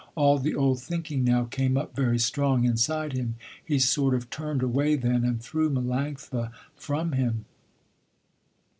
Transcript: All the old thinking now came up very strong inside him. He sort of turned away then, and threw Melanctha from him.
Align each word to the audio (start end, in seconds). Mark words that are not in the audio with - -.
All 0.15 0.39
the 0.39 0.55
old 0.55 0.81
thinking 0.81 1.23
now 1.23 1.45
came 1.45 1.77
up 1.77 1.95
very 1.95 2.17
strong 2.17 2.63
inside 2.63 3.13
him. 3.13 3.35
He 3.63 3.77
sort 3.77 4.15
of 4.15 4.31
turned 4.31 4.63
away 4.63 4.95
then, 4.95 5.23
and 5.23 5.39
threw 5.39 5.69
Melanctha 5.69 6.49
from 6.75 7.11
him. 7.11 7.45